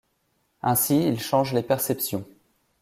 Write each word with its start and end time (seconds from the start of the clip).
Ainsi 0.63 1.03
il 1.07 1.19
change 1.21 1.53
les 1.53 1.61
perceptions. 1.61 2.25